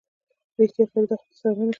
رښتيا 0.57 0.85
فريده 0.91 1.15
خو 1.19 1.25
درسره 1.29 1.49
نه 1.57 1.63
نښلي. 1.65 1.69